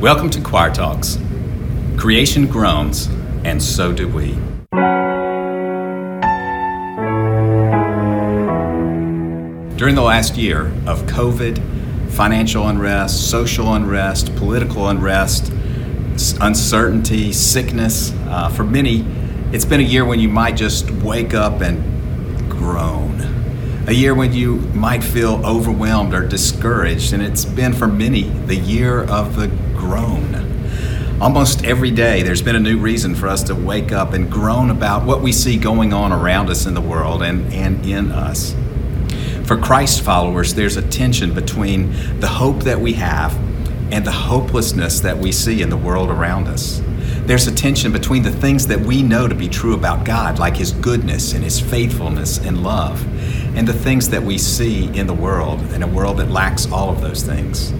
Welcome 0.00 0.30
to 0.30 0.40
Choir 0.40 0.72
Talks. 0.72 1.18
Creation 1.96 2.46
groans, 2.46 3.08
and 3.42 3.60
so 3.60 3.92
do 3.92 4.06
we. 4.06 4.34
During 9.76 9.96
the 9.96 10.02
last 10.02 10.36
year 10.36 10.68
of 10.86 11.02
COVID, 11.06 12.10
financial 12.12 12.68
unrest, 12.68 13.28
social 13.28 13.74
unrest, 13.74 14.36
political 14.36 14.88
unrest, 14.88 15.52
uncertainty, 16.40 17.32
sickness, 17.32 18.12
uh, 18.28 18.50
for 18.50 18.62
many, 18.62 19.04
it's 19.52 19.64
been 19.64 19.80
a 19.80 19.82
year 19.82 20.04
when 20.04 20.20
you 20.20 20.28
might 20.28 20.54
just 20.54 20.88
wake 20.92 21.34
up 21.34 21.60
and 21.60 22.48
groan. 22.48 23.37
A 23.88 23.92
year 23.92 24.14
when 24.14 24.34
you 24.34 24.56
might 24.74 25.02
feel 25.02 25.40
overwhelmed 25.46 26.12
or 26.12 26.28
discouraged, 26.28 27.14
and 27.14 27.22
it's 27.22 27.46
been 27.46 27.72
for 27.72 27.86
many 27.86 28.24
the 28.24 28.54
year 28.54 29.04
of 29.04 29.34
the 29.34 29.48
groan. 29.74 31.22
Almost 31.22 31.64
every 31.64 31.90
day, 31.90 32.22
there's 32.22 32.42
been 32.42 32.54
a 32.54 32.60
new 32.60 32.76
reason 32.76 33.14
for 33.14 33.28
us 33.28 33.42
to 33.44 33.54
wake 33.54 33.90
up 33.90 34.12
and 34.12 34.30
groan 34.30 34.68
about 34.68 35.06
what 35.06 35.22
we 35.22 35.32
see 35.32 35.56
going 35.56 35.94
on 35.94 36.12
around 36.12 36.50
us 36.50 36.66
in 36.66 36.74
the 36.74 36.82
world 36.82 37.22
and, 37.22 37.50
and 37.50 37.82
in 37.86 38.12
us. 38.12 38.54
For 39.44 39.56
Christ 39.56 40.02
followers, 40.02 40.52
there's 40.52 40.76
a 40.76 40.86
tension 40.86 41.32
between 41.32 42.20
the 42.20 42.28
hope 42.28 42.64
that 42.64 42.78
we 42.78 42.92
have 42.92 43.34
and 43.90 44.04
the 44.04 44.12
hopelessness 44.12 45.00
that 45.00 45.16
we 45.16 45.32
see 45.32 45.62
in 45.62 45.70
the 45.70 45.78
world 45.78 46.10
around 46.10 46.46
us. 46.46 46.82
There's 47.28 47.46
a 47.46 47.54
tension 47.54 47.92
between 47.92 48.22
the 48.22 48.32
things 48.32 48.66
that 48.66 48.80
we 48.80 49.02
know 49.02 49.28
to 49.28 49.34
be 49.34 49.48
true 49.48 49.72
about 49.72 50.04
God, 50.04 50.38
like 50.38 50.56
His 50.56 50.72
goodness 50.72 51.32
and 51.32 51.42
His 51.42 51.58
faithfulness 51.58 52.36
and 52.38 52.62
love, 52.62 53.02
and 53.54 53.66
the 53.66 53.72
things 53.72 54.10
that 54.10 54.22
we 54.22 54.38
see 54.38 54.86
in 54.96 55.06
the 55.06 55.14
world, 55.14 55.60
in 55.72 55.82
a 55.82 55.86
world 55.86 56.18
that 56.18 56.30
lacks 56.30 56.70
all 56.70 56.90
of 56.90 57.00
those 57.00 57.22
things. 57.22 57.72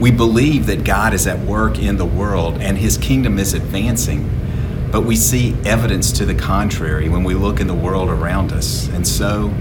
We 0.00 0.10
believe 0.10 0.66
that 0.66 0.84
God 0.84 1.14
is 1.14 1.26
at 1.26 1.38
work 1.40 1.78
in 1.78 1.96
the 1.96 2.04
world 2.04 2.58
and 2.60 2.76
His 2.76 2.98
kingdom 2.98 3.38
is 3.38 3.54
advancing, 3.54 4.28
but 4.90 5.02
we 5.02 5.16
see 5.16 5.56
evidence 5.64 6.12
to 6.12 6.24
the 6.24 6.34
contrary 6.34 7.08
when 7.08 7.24
we 7.24 7.34
look 7.34 7.60
in 7.60 7.66
the 7.66 7.74
world 7.74 8.08
around 8.08 8.52
us. 8.52 8.88
And 8.88 9.06
so, 9.06 9.52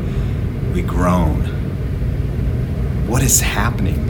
we 0.74 0.82
groan. 0.82 1.46
What 3.08 3.22
is 3.22 3.42
happening? 3.42 4.08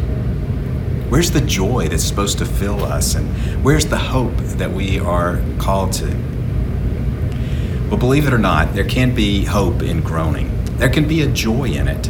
Where's 1.09 1.31
the 1.31 1.41
joy 1.41 1.89
that's 1.89 2.05
supposed 2.05 2.37
to 2.37 2.45
fill 2.45 2.85
us? 2.85 3.15
And 3.15 3.27
where's 3.63 3.85
the 3.85 3.97
hope 3.97 4.37
that 4.37 4.71
we 4.71 4.99
are 4.99 5.41
called 5.57 5.91
to? 5.93 6.07
Well, 7.89 7.99
believe 7.99 8.25
it 8.25 8.31
or 8.31 8.37
not, 8.37 8.73
there 8.73 8.85
can 8.85 9.13
be 9.13 9.43
hope 9.43 9.81
in 9.81 9.99
groaning. 9.99 10.60
There 10.81 10.89
can 10.89 11.07
be 11.07 11.21
a 11.21 11.27
joy 11.27 11.65
in 11.65 11.87
it. 11.87 12.09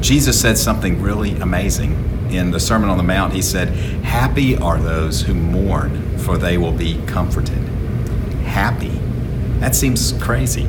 Jesus 0.00 0.40
said 0.40 0.56
something 0.56 1.02
really 1.02 1.32
amazing 1.40 2.30
in 2.30 2.52
the 2.52 2.60
Sermon 2.60 2.88
on 2.88 2.96
the 2.96 3.02
Mount. 3.02 3.32
He 3.32 3.42
said, 3.42 3.70
Happy 4.04 4.56
are 4.56 4.78
those 4.78 5.22
who 5.22 5.34
mourn, 5.34 6.16
for 6.18 6.38
they 6.38 6.58
will 6.58 6.70
be 6.70 7.02
comforted. 7.06 7.58
Happy. 8.44 8.92
That 9.58 9.74
seems 9.74 10.12
crazy. 10.22 10.68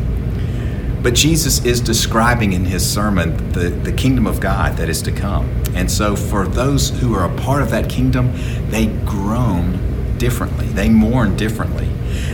But 1.04 1.14
Jesus 1.14 1.64
is 1.64 1.82
describing 1.82 2.54
in 2.54 2.66
his 2.66 2.84
sermon 2.84 3.52
the, 3.52 3.70
the 3.70 3.92
kingdom 3.92 4.26
of 4.26 4.40
God 4.40 4.78
that 4.78 4.90
is 4.90 5.04
to 5.04 5.12
come. 5.12 5.48
And 5.76 5.92
so, 5.92 6.16
for 6.16 6.48
those 6.48 6.90
who 7.00 7.14
are 7.14 7.32
a 7.32 7.38
part 7.42 7.62
of 7.62 7.70
that 7.70 7.92
kingdom, 7.92 8.34
they 8.72 8.88
groan 9.06 10.18
differently, 10.18 10.66
they 10.66 10.90
mourn 10.90 11.38
differently. 11.38 11.90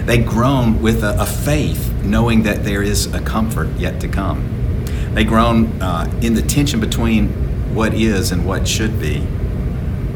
They 0.05 0.19
groan 0.19 0.81
with 0.81 1.03
a, 1.03 1.22
a 1.22 1.25
faith, 1.25 1.91
knowing 2.05 2.44
that 2.44 2.63
there 2.63 2.81
is 2.81 3.13
a 3.13 3.19
comfort 3.19 3.67
yet 3.77 4.00
to 4.00 4.07
come. 4.07 4.58
They 5.13 5.23
groan 5.23 5.81
uh, 5.81 6.11
in 6.21 6.35
the 6.35 6.41
tension 6.41 6.79
between 6.79 7.29
what 7.73 7.93
is 7.93 8.31
and 8.31 8.45
what 8.45 8.67
should 8.67 8.99
be, 8.99 9.25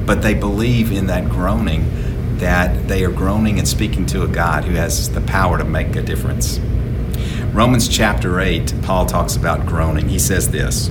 but 0.05 0.22
they 0.22 0.33
believe 0.33 0.91
in 0.91 1.08
that 1.08 1.30
groaning 1.30 2.38
that 2.38 2.88
they 2.88 3.03
are 3.03 3.11
groaning 3.11 3.58
and 3.58 3.67
speaking 3.67 4.05
to 4.08 4.23
a 4.23 4.27
God 4.27 4.66
who 4.66 4.75
has 4.75 5.09
the 5.09 5.22
power 5.22 5.58
to 5.58 5.63
make 5.63 5.95
a 5.95 6.02
difference. 6.02 6.59
Romans 7.53 7.88
chapter 7.88 8.39
8, 8.39 8.73
Paul 8.81 9.05
talks 9.05 9.35
about 9.35 9.66
groaning. 9.66 10.09
He 10.09 10.19
says 10.19 10.51
this 10.51 10.90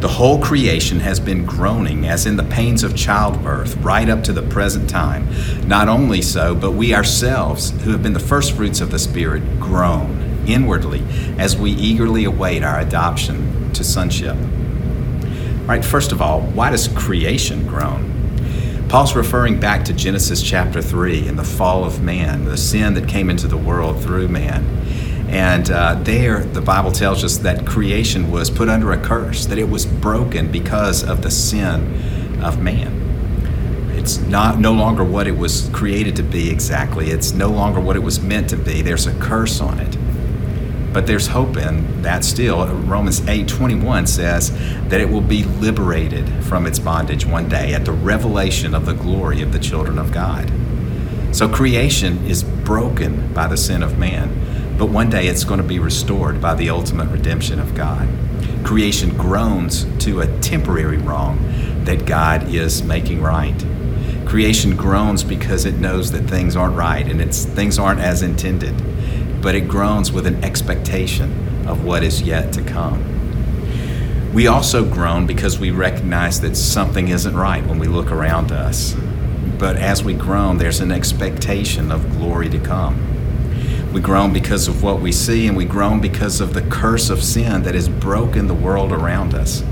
The 0.00 0.08
whole 0.08 0.42
creation 0.42 1.00
has 1.00 1.18
been 1.18 1.44
groaning, 1.44 2.06
as 2.06 2.26
in 2.26 2.36
the 2.36 2.44
pains 2.44 2.82
of 2.82 2.96
childbirth, 2.96 3.76
right 3.78 4.08
up 4.08 4.22
to 4.24 4.32
the 4.32 4.42
present 4.42 4.90
time. 4.90 5.28
Not 5.66 5.88
only 5.88 6.22
so, 6.22 6.54
but 6.54 6.72
we 6.72 6.94
ourselves, 6.94 7.70
who 7.82 7.92
have 7.92 8.02
been 8.02 8.12
the 8.12 8.20
first 8.20 8.52
fruits 8.52 8.80
of 8.80 8.90
the 8.90 8.98
Spirit, 8.98 9.60
groan 9.60 10.29
inwardly 10.46 11.02
as 11.38 11.56
we 11.56 11.70
eagerly 11.72 12.24
await 12.24 12.62
our 12.62 12.80
adoption 12.80 13.72
to 13.72 13.84
sonship. 13.84 14.36
All 14.36 15.66
right, 15.66 15.84
first 15.84 16.12
of 16.12 16.20
all, 16.20 16.42
why 16.42 16.70
does 16.70 16.88
creation 16.88 17.66
groan? 17.66 18.10
Paul's 18.88 19.14
referring 19.14 19.60
back 19.60 19.84
to 19.84 19.92
Genesis 19.92 20.42
chapter 20.42 20.82
3 20.82 21.28
and 21.28 21.38
the 21.38 21.44
fall 21.44 21.84
of 21.84 22.02
man, 22.02 22.44
the 22.44 22.56
sin 22.56 22.94
that 22.94 23.08
came 23.08 23.30
into 23.30 23.46
the 23.46 23.56
world 23.56 24.02
through 24.02 24.26
man. 24.26 24.64
And 25.28 25.70
uh, 25.70 25.94
there, 26.02 26.40
the 26.40 26.60
Bible 26.60 26.90
tells 26.90 27.22
us 27.22 27.36
that 27.38 27.64
creation 27.64 28.32
was 28.32 28.50
put 28.50 28.68
under 28.68 28.90
a 28.90 29.00
curse, 29.00 29.46
that 29.46 29.58
it 29.58 29.68
was 29.68 29.86
broken 29.86 30.50
because 30.50 31.04
of 31.04 31.22
the 31.22 31.30
sin 31.30 32.42
of 32.42 32.60
man. 32.60 32.96
It's 33.92 34.18
not 34.18 34.58
no 34.58 34.72
longer 34.72 35.04
what 35.04 35.28
it 35.28 35.36
was 35.36 35.70
created 35.72 36.16
to 36.16 36.24
be 36.24 36.50
exactly. 36.50 37.10
It's 37.10 37.30
no 37.30 37.48
longer 37.48 37.78
what 37.80 37.94
it 37.94 38.02
was 38.02 38.18
meant 38.18 38.50
to 38.50 38.56
be. 38.56 38.82
There's 38.82 39.06
a 39.06 39.14
curse 39.20 39.60
on 39.60 39.78
it. 39.78 39.96
But 40.92 41.06
there's 41.06 41.28
hope 41.28 41.56
in 41.56 42.02
that 42.02 42.24
still. 42.24 42.66
Romans 42.66 43.20
8:21 43.22 44.06
says 44.06 44.50
that 44.88 45.00
it 45.00 45.08
will 45.08 45.20
be 45.20 45.44
liberated 45.44 46.28
from 46.44 46.66
its 46.66 46.78
bondage 46.78 47.24
one 47.24 47.48
day 47.48 47.74
at 47.74 47.84
the 47.84 47.92
revelation 47.92 48.74
of 48.74 48.86
the 48.86 48.94
glory 48.94 49.42
of 49.42 49.52
the 49.52 49.58
children 49.58 49.98
of 49.98 50.12
God. 50.12 50.50
So 51.32 51.48
creation 51.48 52.26
is 52.26 52.42
broken 52.42 53.32
by 53.32 53.46
the 53.46 53.56
sin 53.56 53.82
of 53.82 53.98
man 53.98 54.40
but 54.80 54.88
one 54.88 55.10
day 55.10 55.26
it's 55.26 55.44
going 55.44 55.60
to 55.60 55.66
be 55.66 55.78
restored 55.78 56.40
by 56.40 56.54
the 56.54 56.70
ultimate 56.70 57.10
redemption 57.10 57.60
of 57.60 57.74
God. 57.74 58.08
Creation 58.64 59.14
groans 59.14 59.84
to 60.02 60.20
a 60.20 60.40
temporary 60.40 60.96
wrong 60.96 61.38
that 61.84 62.06
God 62.06 62.48
is 62.54 62.82
making 62.82 63.20
right. 63.20 63.62
Creation 64.24 64.76
groans 64.76 65.22
because 65.22 65.66
it 65.66 65.74
knows 65.74 66.12
that 66.12 66.22
things 66.22 66.56
aren't 66.56 66.78
right 66.78 67.06
and 67.06 67.20
it's 67.20 67.44
things 67.44 67.78
aren't 67.78 68.00
as 68.00 68.22
intended, 68.22 68.74
but 69.40 69.54
it 69.54 69.68
groans 69.68 70.12
with 70.12 70.26
an 70.26 70.42
expectation 70.44 71.66
of 71.66 71.84
what 71.84 72.02
is 72.02 72.22
yet 72.22 72.52
to 72.52 72.62
come. 72.62 74.32
We 74.32 74.46
also 74.46 74.84
groan 74.84 75.26
because 75.26 75.58
we 75.58 75.70
recognize 75.70 76.40
that 76.42 76.56
something 76.56 77.08
isn't 77.08 77.36
right 77.36 77.66
when 77.66 77.78
we 77.78 77.88
look 77.88 78.12
around 78.12 78.52
us. 78.52 78.94
But 79.58 79.76
as 79.76 80.04
we 80.04 80.14
groan, 80.14 80.58
there's 80.58 80.80
an 80.80 80.92
expectation 80.92 81.90
of 81.90 82.10
glory 82.12 82.48
to 82.50 82.58
come. 82.58 83.06
We 83.92 84.00
groan 84.00 84.32
because 84.32 84.68
of 84.68 84.84
what 84.84 85.00
we 85.00 85.10
see, 85.10 85.48
and 85.48 85.56
we 85.56 85.64
groan 85.64 86.00
because 86.00 86.40
of 86.40 86.54
the 86.54 86.62
curse 86.62 87.10
of 87.10 87.24
sin 87.24 87.64
that 87.64 87.74
has 87.74 87.88
broken 87.88 88.46
the 88.46 88.54
world 88.54 88.92
around 88.92 89.34
us. 89.34 89.64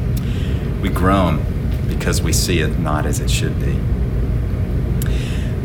We 0.82 0.88
groan 0.88 1.44
because 1.86 2.20
we 2.20 2.32
see 2.32 2.58
it 2.60 2.78
not 2.80 3.06
as 3.06 3.20
it 3.20 3.30
should 3.30 3.60
be. 3.60 3.78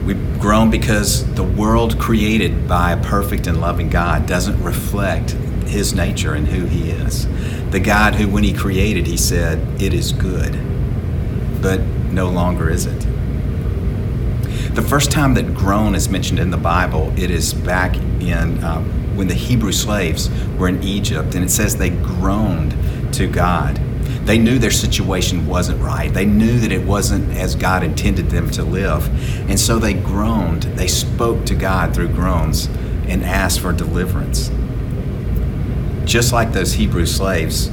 We 0.05 0.15
groan 0.39 0.69
because 0.69 1.25
the 1.35 1.43
world 1.43 1.97
created 1.97 2.67
by 2.67 2.91
a 2.91 3.01
perfect 3.01 3.47
and 3.47 3.61
loving 3.61 3.89
God 3.89 4.25
doesn't 4.25 4.61
reflect 4.61 5.31
his 5.65 5.93
nature 5.93 6.33
and 6.33 6.47
who 6.47 6.65
he 6.65 6.89
is. 6.91 7.25
The 7.71 7.79
God 7.79 8.15
who, 8.15 8.27
when 8.27 8.43
he 8.43 8.53
created, 8.53 9.07
he 9.07 9.17
said, 9.17 9.81
It 9.81 9.93
is 9.93 10.11
good, 10.11 10.53
but 11.61 11.79
no 12.11 12.29
longer 12.29 12.69
is 12.69 12.85
it. 12.85 12.99
The 14.75 14.81
first 14.81 15.11
time 15.11 15.35
that 15.35 15.53
groan 15.55 15.95
is 15.95 16.09
mentioned 16.09 16.39
in 16.39 16.51
the 16.51 16.57
Bible, 16.57 17.13
it 17.17 17.31
is 17.31 17.53
back 17.53 17.95
in 17.95 18.63
um, 18.63 19.15
when 19.15 19.27
the 19.27 19.35
Hebrew 19.35 19.71
slaves 19.71 20.29
were 20.57 20.67
in 20.67 20.83
Egypt, 20.83 21.35
and 21.35 21.45
it 21.45 21.49
says 21.49 21.77
they 21.77 21.91
groaned 21.91 22.75
to 23.13 23.27
God. 23.27 23.79
They 24.25 24.37
knew 24.37 24.57
their 24.57 24.71
situation 24.71 25.47
wasn't 25.47 25.81
right. 25.81 26.13
They 26.13 26.25
knew 26.25 26.59
that 26.59 26.71
it 26.71 26.85
wasn't 26.85 27.35
as 27.35 27.55
God 27.55 27.83
intended 27.83 28.29
them 28.29 28.49
to 28.51 28.63
live. 28.63 29.07
And 29.49 29.59
so 29.59 29.79
they 29.79 29.93
groaned. 29.93 30.63
They 30.63 30.87
spoke 30.87 31.45
to 31.45 31.55
God 31.55 31.93
through 31.93 32.09
groans 32.09 32.67
and 33.07 33.23
asked 33.23 33.59
for 33.59 33.73
deliverance. 33.73 34.49
Just 36.05 36.31
like 36.31 36.53
those 36.53 36.73
Hebrew 36.73 37.05
slaves, 37.05 37.69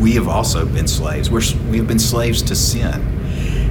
we 0.00 0.12
have 0.12 0.26
also 0.26 0.64
been 0.64 0.88
slaves. 0.88 1.30
We're, 1.30 1.42
we 1.70 1.76
have 1.76 1.86
been 1.86 1.98
slaves 1.98 2.40
to 2.42 2.56
sin. 2.56 3.18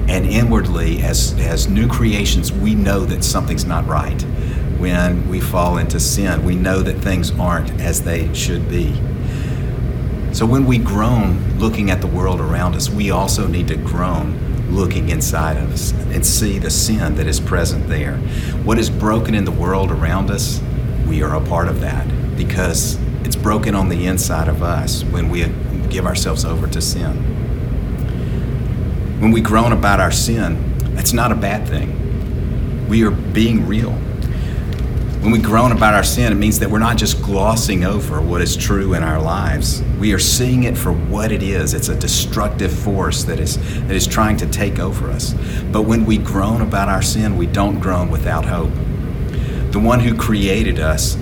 And 0.07 0.25
inwardly, 0.25 1.01
as, 1.01 1.33
as 1.39 1.67
new 1.67 1.87
creations, 1.87 2.51
we 2.51 2.75
know 2.75 3.05
that 3.05 3.23
something's 3.23 3.65
not 3.65 3.87
right. 3.87 4.21
When 4.79 5.27
we 5.29 5.39
fall 5.39 5.77
into 5.77 5.99
sin, 5.99 6.43
we 6.43 6.55
know 6.55 6.81
that 6.81 6.97
things 6.99 7.31
aren't 7.39 7.71
as 7.81 8.03
they 8.03 8.31
should 8.33 8.69
be. 8.69 8.99
So 10.39 10.45
when 10.45 10.65
we 10.65 10.77
groan 10.77 11.59
looking 11.59 11.91
at 11.91 11.99
the 11.99 12.07
world 12.07 12.39
around 12.39 12.73
us, 12.73 12.89
we 12.89 13.11
also 13.11 13.45
need 13.45 13.67
to 13.67 13.75
groan 13.75 14.71
looking 14.71 15.09
inside 15.09 15.57
of 15.57 15.73
us 15.73 15.91
and 15.91 16.25
see 16.25 16.59
the 16.59 16.69
sin 16.69 17.15
that 17.15 17.27
is 17.27 17.41
present 17.41 17.89
there. 17.89 18.15
What 18.63 18.79
is 18.79 18.89
broken 18.89 19.35
in 19.35 19.43
the 19.43 19.51
world 19.51 19.91
around 19.91 20.31
us, 20.31 20.61
we 21.09 21.21
are 21.23 21.35
a 21.35 21.45
part 21.45 21.67
of 21.67 21.81
that 21.81 22.07
because 22.37 22.97
it's 23.25 23.35
broken 23.35 23.75
on 23.75 23.89
the 23.89 24.07
inside 24.07 24.47
of 24.47 24.63
us 24.63 25.03
when 25.03 25.29
we 25.29 25.45
give 25.89 26.05
ourselves 26.05 26.45
over 26.45 26.67
to 26.67 26.81
sin. 26.81 27.17
When 29.19 29.31
we 29.31 29.41
groan 29.41 29.73
about 29.73 29.99
our 29.99 30.09
sin, 30.09 30.77
that's 30.95 31.11
not 31.11 31.33
a 31.33 31.35
bad 31.35 31.67
thing. 31.67 32.87
we 32.87 33.03
are 33.03 33.11
being 33.11 33.67
real. 33.67 33.91
When 35.21 35.31
we 35.31 35.39
groan 35.39 35.73
about 35.73 35.95
our 35.95 36.03
sin, 36.03 36.31
it 36.31 36.35
means 36.35 36.59
that 36.59 36.71
we're 36.71 36.79
not 36.79 36.97
just 36.97 37.21
glossing 37.21 37.83
over 37.83 38.21
what 38.21 38.41
is 38.41 38.55
true 38.55 38.93
in 38.93 39.03
our 39.03 39.21
lives. 39.21 39.83
We 39.99 40.13
are 40.13 40.19
seeing 40.19 40.63
it 40.63 40.77
for 40.77 40.93
what 40.93 41.33
it 41.33 41.43
is. 41.43 41.73
It's 41.73 41.89
a 41.89 41.95
destructive 41.95 42.71
force 42.71 43.25
that 43.25 43.37
is, 43.37 43.57
that 43.81 43.91
is 43.91 44.07
trying 44.07 44.37
to 44.37 44.47
take 44.47 44.79
over 44.79 45.11
us. 45.11 45.33
But 45.73 45.81
when 45.81 46.05
we 46.05 46.17
groan 46.17 46.61
about 46.61 46.87
our 46.87 47.01
sin, 47.01 47.35
we 47.35 47.47
don't 47.47 47.81
groan 47.81 48.09
without 48.09 48.45
hope. 48.45 48.71
The 49.71 49.79
one 49.79 49.99
who 49.99 50.15
created 50.15 50.79
us, 50.79 51.17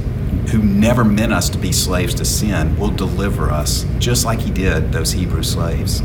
who 0.52 0.60
never 0.60 1.04
meant 1.04 1.34
us 1.34 1.50
to 1.50 1.58
be 1.58 1.72
slaves 1.72 2.14
to 2.16 2.26
sin, 2.26 2.78
will 2.78 2.92
deliver 2.92 3.50
us, 3.50 3.84
just 3.98 4.26
like 4.26 4.42
he 4.42 4.52
did 4.52 4.92
those 4.92 5.14
Hebrew 5.14 5.42
slaves. 5.42 6.04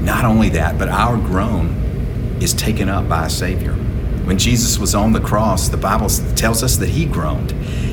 Not 0.00 0.24
only 0.24 0.48
that, 0.48 0.76
but 0.76 0.88
our 0.88 1.16
groan 1.16 1.68
is 2.40 2.52
taken 2.52 2.88
up 2.88 3.08
by 3.08 3.26
a 3.26 3.30
Savior. 3.30 3.76
When 4.24 4.38
Jesus 4.38 4.78
was 4.78 4.94
on 4.94 5.12
the 5.12 5.20
cross, 5.20 5.68
the 5.68 5.76
Bible 5.76 6.08
tells 6.36 6.62
us 6.62 6.76
that 6.76 6.90
he 6.90 7.06
groaned. 7.06 7.50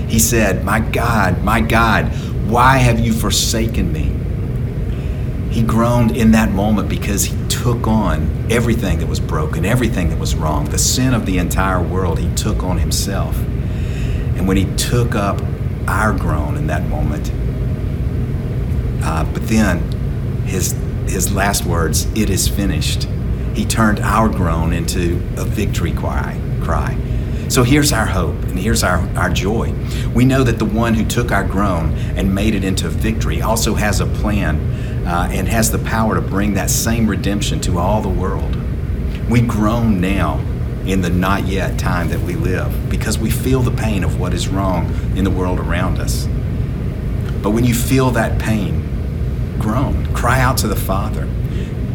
He 0.09 0.19
said, 0.19 0.63
My 0.63 0.79
God, 0.79 1.43
my 1.43 1.59
God, 1.59 2.05
why 2.47 2.77
have 2.77 2.99
you 2.99 3.13
forsaken 3.13 3.91
me? 3.91 4.15
He 5.51 5.63
groaned 5.63 6.15
in 6.15 6.31
that 6.31 6.51
moment 6.51 6.87
because 6.87 7.25
he 7.25 7.47
took 7.47 7.87
on 7.87 8.47
everything 8.51 8.99
that 8.99 9.07
was 9.07 9.19
broken, 9.19 9.65
everything 9.65 10.09
that 10.09 10.19
was 10.19 10.35
wrong, 10.35 10.65
the 10.65 10.77
sin 10.77 11.15
of 11.15 11.25
the 11.25 11.39
entire 11.39 11.81
world, 11.81 12.19
he 12.19 12.33
took 12.35 12.61
on 12.63 12.77
himself. 12.77 13.35
And 13.39 14.47
when 14.47 14.57
he 14.57 14.65
took 14.75 15.15
up 15.15 15.41
our 15.87 16.13
groan 16.13 16.57
in 16.57 16.67
that 16.67 16.87
moment, 16.87 17.31
uh, 19.03 19.25
but 19.33 19.47
then 19.47 19.79
his, 20.45 20.73
his 21.07 21.33
last 21.33 21.65
words, 21.65 22.05
it 22.15 22.29
is 22.29 22.47
finished 22.47 23.07
he 23.59 23.65
turned 23.65 23.99
our 23.99 24.29
groan 24.29 24.71
into 24.71 25.15
a 25.35 25.43
victory 25.43 25.91
cry. 25.91 26.39
cry. 26.63 26.97
So 27.49 27.63
here's 27.63 27.91
our 27.91 28.05
hope 28.05 28.41
and 28.43 28.57
here's 28.57 28.83
our, 28.83 28.99
our 29.17 29.29
joy. 29.29 29.73
We 30.15 30.23
know 30.23 30.45
that 30.45 30.59
the 30.59 30.65
one 30.65 30.93
who 30.93 31.03
took 31.03 31.33
our 31.33 31.43
groan 31.43 31.93
and 32.15 32.33
made 32.33 32.55
it 32.55 32.63
into 32.63 32.87
victory 32.87 33.41
also 33.41 33.73
has 33.73 33.99
a 33.99 34.05
plan 34.05 35.05
uh, 35.05 35.27
and 35.33 35.45
has 35.49 35.71
the 35.71 35.79
power 35.79 36.15
to 36.15 36.21
bring 36.21 36.53
that 36.53 36.69
same 36.69 37.05
redemption 37.05 37.59
to 37.61 37.79
all 37.79 38.01
the 38.01 38.07
world. 38.07 38.55
We 39.29 39.41
groan 39.41 39.99
now 39.99 40.39
in 40.85 41.01
the 41.01 41.09
not 41.09 41.45
yet 41.45 41.77
time 41.77 42.07
that 42.11 42.21
we 42.21 42.35
live 42.35 42.89
because 42.89 43.19
we 43.19 43.29
feel 43.29 43.61
the 43.61 43.75
pain 43.75 44.05
of 44.05 44.21
what 44.21 44.33
is 44.33 44.47
wrong 44.47 44.85
in 45.17 45.25
the 45.25 45.31
world 45.31 45.59
around 45.59 45.99
us. 45.99 46.27
But 47.43 47.49
when 47.49 47.65
you 47.65 47.73
feel 47.73 48.11
that 48.11 48.39
pain, 48.39 49.57
groan, 49.59 50.13
cry 50.13 50.39
out 50.39 50.57
to 50.59 50.69
the 50.69 50.77
Father 50.77 51.27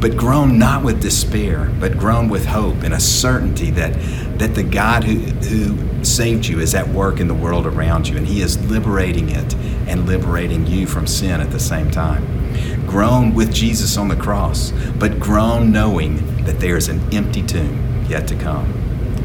but 0.05 0.19
groan 0.19 0.59
not 0.59 0.85
with 0.85 1.01
despair, 1.01 1.73
but 1.81 1.97
groan 1.97 2.29
with 2.29 2.45
hope 2.45 2.83
and 2.83 2.93
a 2.93 3.01
certainty 3.01 3.71
that, 3.71 3.95
that 4.39 4.55
the 4.55 4.62
God 4.62 5.03
who, 5.03 5.15
who 5.49 6.05
saved 6.05 6.45
you 6.45 6.61
is 6.61 6.75
at 6.75 6.87
work 6.89 7.21
in 7.21 7.27
the 7.27 7.33
world 7.33 7.65
around 7.65 8.06
you, 8.06 8.19
and 8.19 8.27
He 8.27 8.43
is 8.43 8.62
liberating 8.69 9.31
it 9.31 9.55
and 9.89 10.06
liberating 10.06 10.67
you 10.67 10.87
from 10.87 11.06
sin 11.06 11.41
at 11.41 11.51
the 11.51 11.59
same 11.59 11.91
time. 11.91 12.87
Groan 12.87 13.33
with 13.33 13.51
Jesus 13.51 13.97
on 13.97 14.09
the 14.09 14.17
cross, 14.17 14.73
but 14.99 15.19
groan 15.19 15.73
knowing 15.73 16.45
that 16.45 16.61
there 16.61 16.77
is 16.77 16.91
an 16.91 17.00
empty 17.15 17.43
tomb 17.43 18.05
yet 18.07 18.29
to 18.29 18.37
come. 18.37 18.71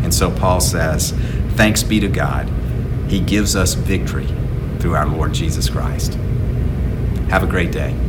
And 0.01 0.13
so 0.13 0.31
Paul 0.31 0.61
says, 0.61 1.11
Thanks 1.57 1.83
be 1.83 1.99
to 1.99 2.07
God. 2.07 2.49
He 3.09 3.19
gives 3.19 3.53
us 3.53 3.73
victory 3.73 4.29
through 4.79 4.95
our 4.95 5.07
Lord 5.07 5.33
Jesus 5.33 5.69
Christ. 5.69 6.13
Have 7.27 7.43
a 7.43 7.47
great 7.47 7.73
day. 7.73 8.08